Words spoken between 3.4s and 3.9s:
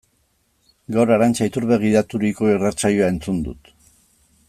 dut.